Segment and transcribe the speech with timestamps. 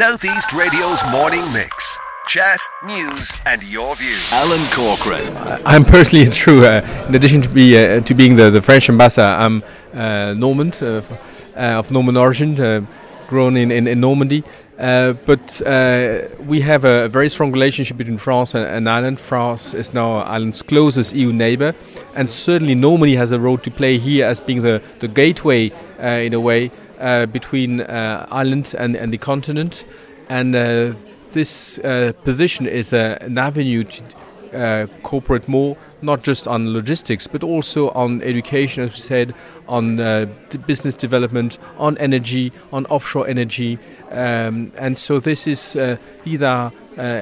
[0.00, 1.98] Southeast Radio's morning mix.
[2.26, 4.32] Chat, news, and your views.
[4.32, 5.60] Alan Corcoran.
[5.66, 6.64] I'm personally true.
[6.64, 10.82] Uh, in addition to be uh, to being the, the French ambassador, I'm uh, Normand
[10.82, 11.02] uh,
[11.54, 12.86] uh, of Norman origin, uh,
[13.28, 14.42] grown in, in, in Normandy.
[14.78, 19.20] Uh, but uh, we have a very strong relationship between France and, and, Ireland.
[19.20, 21.74] France is now Ireland's closest EU neighbor,
[22.14, 25.70] and certainly Normandy has a role to play here as being the, the gateway,
[26.02, 26.70] uh, in a way,
[27.32, 29.84] between uh, Ireland and, and the continent.
[30.28, 30.92] And uh,
[31.32, 31.78] this
[32.24, 38.82] position is an avenue to cooperate more not just on logistics, but also on education,
[38.82, 39.34] as we said,
[39.68, 40.26] on uh,
[40.66, 43.78] business development, on energy, on offshore energy.
[44.10, 45.96] Um, and so this is uh,
[46.26, 46.70] uh,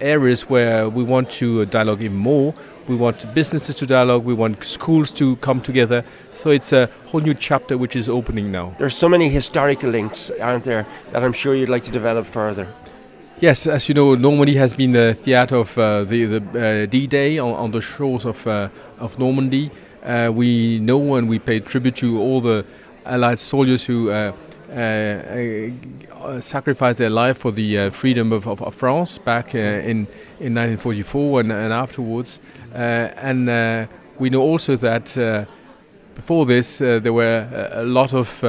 [0.00, 2.54] areas where we want to dialogue even more.
[2.90, 4.24] We want businesses to dialogue.
[4.24, 6.04] We want schools to come together.
[6.32, 8.74] So it's a whole new chapter which is opening now.
[8.80, 12.66] There's so many historical links, aren't there, that I'm sure you'd like to develop further.
[13.38, 17.38] Yes, as you know, Normandy has been the theatre of uh, the, the uh, D-Day
[17.38, 19.70] on, on, the shores of, uh, of Normandy.
[20.02, 22.66] Uh, we know and we pay tribute to all the
[23.06, 24.32] Allied soldiers who uh,
[26.40, 30.06] sacrificed their life for the freedom of, of, of, France back in,
[30.38, 32.38] in 1944 and, and afterwards.
[32.72, 35.46] and we know also that
[36.14, 38.44] before this there were a, a lot of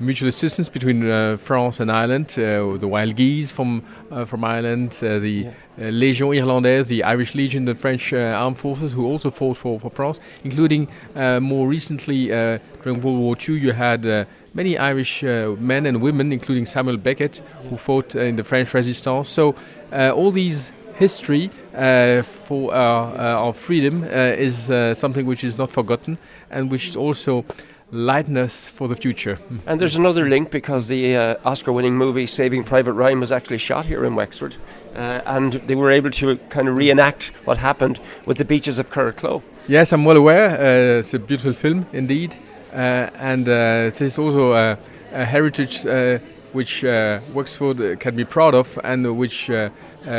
[0.00, 4.98] mutual assistance between uh, France and Ireland, uh, the Wild Geese from uh, from Ireland,
[5.02, 5.50] uh, the yeah.
[5.78, 9.78] Uh, Légion Irlandaise, the Irish Legion, the French uh, armed forces who also fought for,
[9.78, 10.88] for France, including
[11.40, 16.96] more recently during World War II, you had many Irish men and women, including Samuel
[16.96, 19.28] Beckett, who fought in the French Resistance.
[19.28, 19.54] So
[19.92, 24.66] all these history uh, for our, uh, our freedom uh, is
[24.98, 26.18] something which is not forgotten
[26.50, 27.44] and which also
[27.90, 29.38] lightness for the future.
[29.66, 33.58] And there's another link because the uh, Oscar winning movie Saving Private Ryan was actually
[33.58, 34.56] shot here in Wexford.
[34.94, 38.90] Uh, and they were able to kind of reenact what happened with the beaches of
[38.90, 39.42] Curracloe.
[39.68, 40.50] Yes, I'm well aware.
[40.50, 42.36] Uh, it's a beautiful film indeed.
[42.72, 44.78] Uh, and uh, it is also a,
[45.12, 46.18] a heritage uh,
[46.52, 49.68] which Wexford can be proud of and which uh,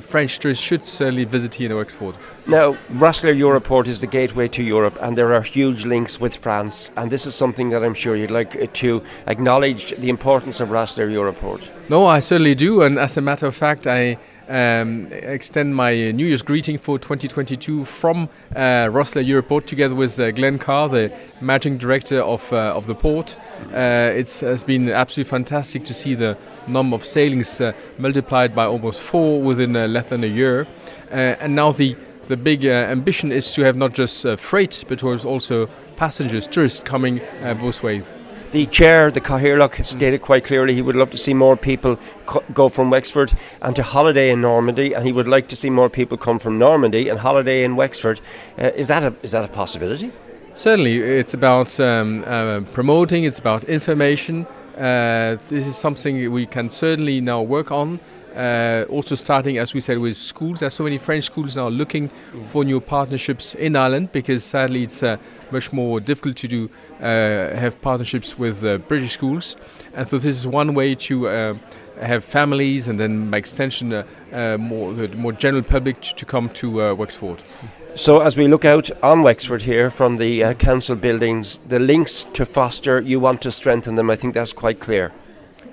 [0.00, 2.16] French tourists should certainly visit here in Wexford.
[2.46, 6.92] Now, Rosslare Europort is the gateway to Europe, and there are huge links with France.
[6.96, 11.10] And this is something that I'm sure you'd like to acknowledge the importance of Rosslare
[11.10, 11.68] Europort.
[11.88, 12.82] No, I certainly do.
[12.82, 14.16] And as a matter of fact, I
[14.52, 20.30] um, extend my New Year's greeting for 2022 from uh, Rosslare Europort together with uh,
[20.30, 23.38] Glenn Carr, the managing director of, uh, of the port.
[23.72, 26.36] Uh, it has been absolutely fantastic to see the
[26.66, 30.66] number of sailings uh, multiplied by almost four within uh, less than a year.
[31.10, 31.96] and now the,
[32.28, 37.20] the big ambition is to have not just freight, but also passengers, tourists coming
[37.58, 38.12] both ways
[38.52, 42.44] the chair, the Cathaoirleach, stated quite clearly he would love to see more people co-
[42.54, 43.32] go from Wexford
[43.62, 46.58] and to holiday in Normandy, and he would like to see more people come from
[46.58, 48.20] Normandy and holiday in Wexford.
[48.58, 50.12] Uh, is that a is that a possibility?
[50.54, 53.24] Certainly, it's about um, uh, promoting.
[53.24, 54.46] It's about information.
[54.76, 58.00] Uh, this is something we can certainly now work on.
[58.34, 60.60] Uh, also starting, as we said, with schools.
[60.60, 62.44] There's so many French schools now looking mm.
[62.46, 65.18] for new partnerships in Ireland because sadly it's uh,
[65.50, 69.56] much more difficult to do uh, have partnerships with uh, British schools.
[69.94, 71.54] And so this is one way to uh,
[72.00, 76.94] have families and then by extension more the more general public to, to come to
[76.94, 77.42] Wexford.
[77.94, 82.24] So, as we look out on Wexford here from the uh, council buildings, the links
[82.32, 84.08] to Foster, you want to strengthen them.
[84.08, 85.12] I think that's quite clear.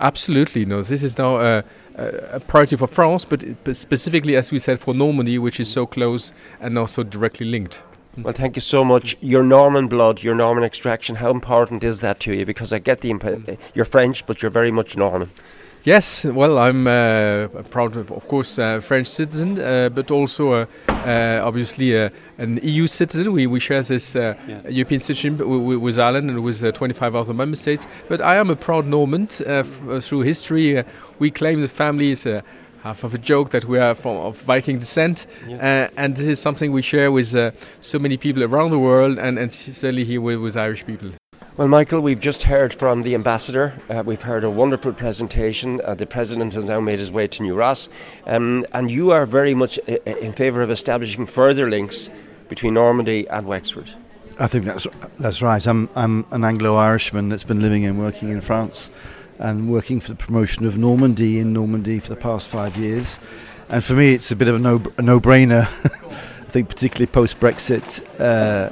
[0.00, 0.64] Absolutely.
[0.64, 1.62] No, this is now
[2.00, 5.70] a, a priority for France, but, but, specifically, as we said, for Normandy, which is
[5.70, 7.82] so close and also directly linked.
[8.16, 8.24] Mm.
[8.24, 9.16] Well, thank you so much.
[9.20, 12.46] Your Norman blood, your Norman extraction, how important is that to you?
[12.46, 13.58] Because I get the imp- mm.
[13.74, 15.30] you're French, but you're very much Norman.
[15.82, 20.66] Yes, well, I'm uh, proud of, of course, uh, French citizen, uh, but also uh,
[20.88, 23.32] uh, obviously uh, an EU citizen.
[23.32, 24.34] We, we share this yeah.
[24.68, 27.86] European citizenship with Ireland and with 25 other member states.
[28.08, 30.84] But I am a proud Norman through history.
[31.18, 32.28] we claim the family is
[32.82, 35.88] half of a joke that we are from of Viking descent, yeah.
[35.96, 37.34] and this is something we share with
[37.80, 41.12] so many people around the world, and, and certainly here with, with Irish people.
[41.56, 43.74] Well, Michael, we've just heard from the ambassador.
[43.90, 45.80] Uh, we've heard a wonderful presentation.
[45.84, 47.88] Uh, the president has now made his way to New Ross,
[48.26, 52.08] um, and you are very much uh, uh, in favour of establishing further links
[52.48, 53.92] between Normandy and Wexford.
[54.38, 54.86] I think that's
[55.18, 55.66] that's right.
[55.66, 58.88] I'm I'm an Anglo-Irishman that's been living and working in France,
[59.38, 63.18] and working for the promotion of Normandy in Normandy for the past five years.
[63.68, 65.66] And for me, it's a bit of a no a no-brainer.
[66.40, 68.00] I think particularly post Brexit.
[68.20, 68.70] Uh,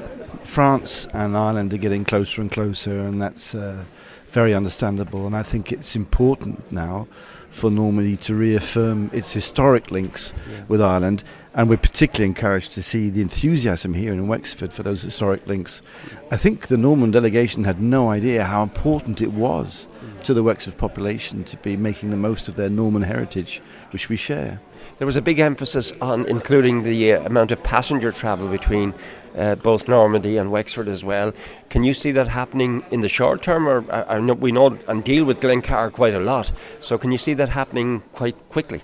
[0.49, 3.85] France and Ireland are getting closer and closer, and that's uh,
[4.31, 5.27] very understandable.
[5.27, 7.07] And I think it's important now
[7.51, 10.63] for Normandy to reaffirm its historic links yeah.
[10.67, 11.23] with Ireland.
[11.55, 15.83] And we're particularly encouraged to see the enthusiasm here in Wexford for those historic links.
[16.31, 19.87] I think the Norman delegation had no idea how important it was.
[20.25, 23.63] To the Wexford population to be making the most of their Norman heritage,
[23.93, 24.61] which we share.
[24.99, 28.93] There was a big emphasis on including the uh, amount of passenger travel between
[29.39, 31.33] uh, both Normandy and Wexford as well.
[31.71, 35.25] Can you see that happening in the short term, or, uh, we know and deal
[35.25, 36.51] with Glenn Carr quite a lot?
[36.81, 38.83] So can you see that happening quite quickly?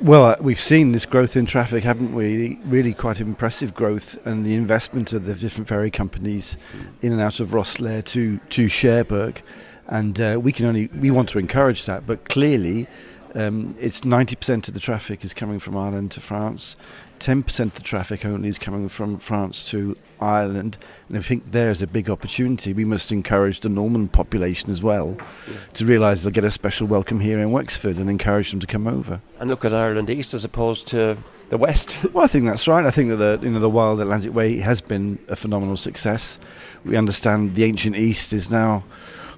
[0.00, 2.60] Well, uh, we've seen this growth in traffic, haven't we?
[2.64, 6.56] Really quite impressive growth, and the investment of the different ferry companies
[7.02, 9.42] in and out of Rosslare to to Cherbourg,
[9.88, 12.06] and uh, we can only we want to encourage that.
[12.06, 12.86] But clearly,
[13.34, 16.76] um, it's 90% of the traffic is coming from Ireland to France.
[17.20, 20.78] 10% of the traffic only is coming from France to Ireland.
[21.08, 22.72] And I think there's a big opportunity.
[22.72, 25.56] We must encourage the Norman population as well yeah.
[25.74, 28.86] to realise they'll get a special welcome here in Wexford and encourage them to come
[28.86, 29.20] over.
[29.40, 31.18] And look at Ireland East as opposed to
[31.50, 31.98] the West.
[32.12, 32.84] well, I think that's right.
[32.84, 36.38] I think that the you know the Wild Atlantic Way has been a phenomenal success.
[36.84, 38.84] We understand the ancient East is now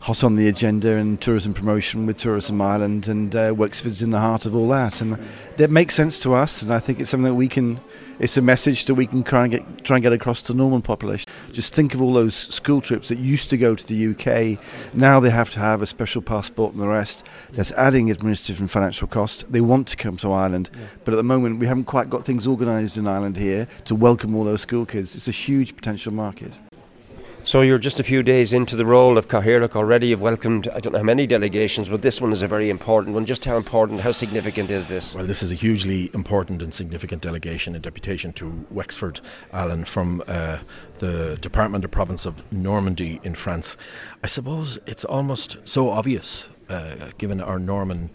[0.00, 4.19] hot on the agenda in tourism promotion with Tourism Ireland, and uh, Wexford's in the
[4.19, 5.00] heart of all that.
[5.00, 5.19] And
[5.56, 7.81] that makes sense to us, and I think it's something that we can.
[8.19, 10.58] It's a message that we can try and get try and get across to the
[10.58, 11.31] Norman population.
[11.52, 14.58] Just think of all those school trips that used to go to the UK.
[14.94, 17.26] Now they have to have a special passport and the rest.
[17.52, 19.44] That's adding administrative and financial costs.
[19.44, 20.87] They want to come to Ireland, yeah.
[21.05, 24.35] but at the moment we haven't quite got things organised in Ireland here to welcome
[24.35, 25.17] all those school kids.
[25.17, 26.52] It's a huge potential market.
[27.50, 30.06] So you're just a few days into the role of Cathaoirleach already.
[30.06, 33.12] You've welcomed I don't know how many delegations, but this one is a very important
[33.12, 33.26] one.
[33.26, 35.17] Just how important, how significant is this?
[35.17, 39.20] Well, this is a hugely important and significant delegation and deputation to Wexford,
[39.52, 40.58] Alan, from uh,
[41.00, 43.76] the Department of Province of Normandy in France.
[44.23, 48.11] I suppose it's almost so obvious, uh, given our Norman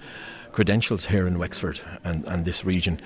[0.54, 3.02] credentials here in Wexford and, and this region.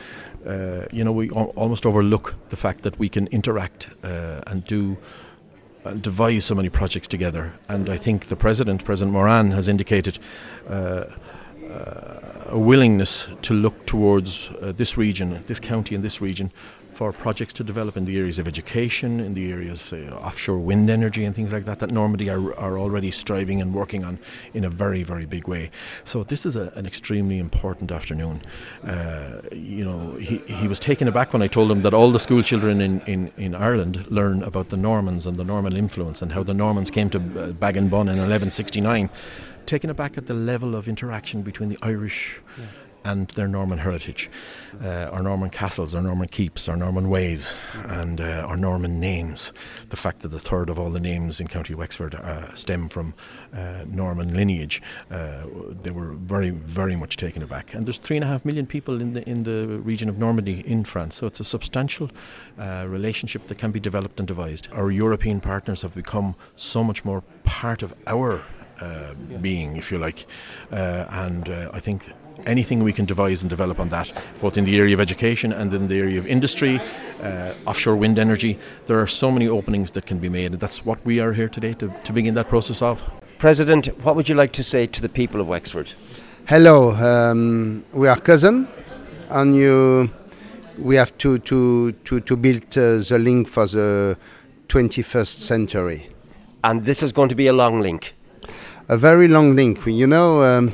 [0.45, 4.63] Uh, you know, we al- almost overlook the fact that we can interact uh, and
[4.65, 4.95] do
[5.93, 7.53] devise so many projects together.
[7.67, 10.19] And I think the president, President Morin, has indicated
[10.67, 11.05] uh,
[11.69, 16.51] uh, a willingness to look towards uh, this region, this county, and this region
[16.99, 20.89] for projects to develop in the areas of education, in the areas of offshore wind
[20.89, 24.19] energy and things like that, that Normandy are, are already striving and working on
[24.53, 25.71] in a very, very big way.
[26.03, 28.41] So this is a, an extremely important afternoon.
[28.83, 32.19] Uh, you know, he, he was taken aback when I told him that all the
[32.19, 36.33] school children in, in, in Ireland learn about the Normans and the Norman influence and
[36.33, 39.09] how the Normans came to uh, Baginbun in 1169
[39.65, 42.65] taken aback at the level of interaction between the Irish yeah
[43.03, 44.29] and their Norman heritage,
[44.83, 49.51] uh, our Norman castles, our Norman keeps, our Norman ways, and uh, our Norman names.
[49.89, 53.13] The fact that a third of all the names in County Wexford uh, stem from
[53.53, 54.81] uh, Norman lineage,
[55.11, 55.43] uh,
[55.81, 57.73] they were very, very much taken aback.
[57.73, 60.59] And there's three and a half million people in the in the region of Normandy
[60.67, 62.09] in France, so it's a substantial
[62.57, 64.67] uh, relationship that can be developed and devised.
[64.71, 68.43] Our European partners have become so much more part of our
[68.81, 70.25] uh, being, if you like.
[70.71, 72.05] Uh, and uh, I think
[72.45, 75.73] anything we can devise and develop on that, both in the area of education and
[75.73, 76.79] in the area of industry,
[77.21, 78.59] uh, offshore wind energy.
[78.87, 81.49] There are so many openings that can be made, and that's what we are here
[81.49, 83.03] today to, to begin that process of.
[83.37, 85.93] President, what would you like to say to the people of Wexford?
[86.45, 88.67] Hello, um, we are cousin,
[89.29, 90.09] and you,
[90.77, 94.17] we have to, to, to, to build uh, the link for the
[94.67, 96.09] 21st century.
[96.63, 98.13] And this is going to be a long link?
[98.87, 99.85] A very long link.
[99.85, 100.73] You know, um,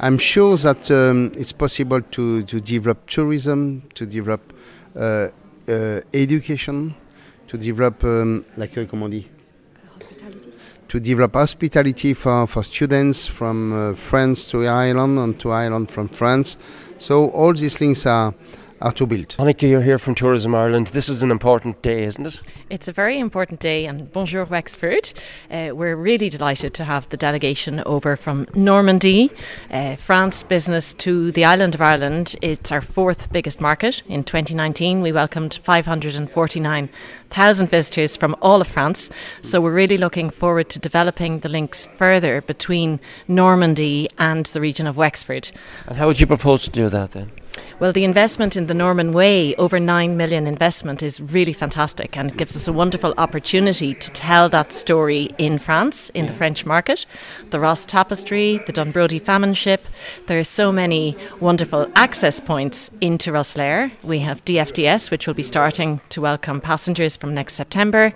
[0.00, 4.52] I'm sure that um, it's possible to, to develop tourism, to develop
[4.96, 5.28] uh,
[5.68, 6.94] uh, education,
[7.46, 9.26] to develop, um, like, uh, comment on dit?
[10.88, 16.08] To develop hospitality for, for students from uh, France to Ireland and to Ireland from
[16.08, 16.56] France.
[16.98, 18.34] So all these links are
[18.82, 19.28] are to build.
[19.38, 20.88] Annika, you're here from Tourism Ireland.
[20.88, 22.40] This is an important day, isn't it?
[22.68, 25.12] It's a very important day, and bonjour Wexford.
[25.50, 29.30] Uh, we're really delighted to have the delegation over from Normandy,
[29.70, 32.34] uh, France business to the island of Ireland.
[32.42, 34.02] It's our fourth biggest market.
[34.08, 39.10] In 2019, we welcomed 549,000 visitors from all of France.
[39.42, 42.98] So we're really looking forward to developing the links further between
[43.28, 45.50] Normandy and the region of Wexford.
[45.86, 47.30] And how would you propose to do that then?
[47.78, 52.36] Well, the investment in the Norman Way, over 9 million investment, is really fantastic and
[52.36, 57.06] gives us a wonderful opportunity to tell that story in France, in the French market.
[57.50, 59.84] The Ros Tapestry, the Dunbrody Famine Ship.
[60.28, 63.90] There are so many wonderful access points into Rosslare.
[64.02, 68.12] We have DFDS, which will be starting to welcome passengers from next September.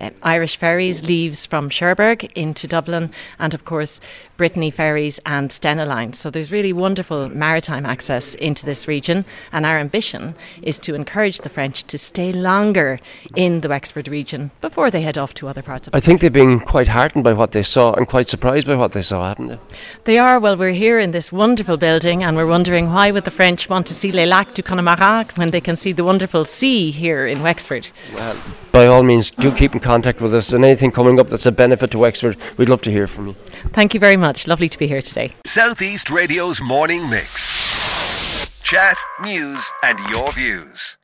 [0.00, 4.00] Uh, Irish Ferries leaves from Cherbourg into Dublin, and of course,
[4.36, 6.12] Brittany ferries, and Stena Line.
[6.12, 11.38] So there's really wonderful maritime access into this region, and our ambition is to encourage
[11.38, 12.98] the French to stay longer
[13.36, 15.94] in the Wexford region before they head off to other parts of.
[15.94, 18.92] I think they've been quite heartened by what they saw and quite surprised by what
[18.92, 19.58] they saw, haven't they?
[20.04, 20.40] They are.
[20.40, 23.86] Well, we're here in this wonderful building, and we're wondering why would the French want
[23.86, 27.42] to see Les Lacs du Connemara when they can see the wonderful sea here in
[27.42, 27.88] Wexford.
[28.14, 28.36] Well,
[28.74, 31.52] by all means, do keep in contact with us, and anything coming up that's a
[31.52, 33.34] benefit to Wexford, we'd love to hear from you.
[33.72, 34.48] Thank you very much.
[34.48, 35.32] Lovely to be here today.
[35.46, 38.60] Southeast Radio's morning mix.
[38.62, 40.96] Chat, news, and your views.